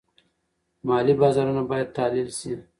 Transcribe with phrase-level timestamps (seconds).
[0.87, 2.51] مالي بازارونه باید تحلیل شي.